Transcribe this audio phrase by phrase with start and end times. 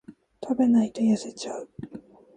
[0.43, 1.69] 食べないと痩せちゃう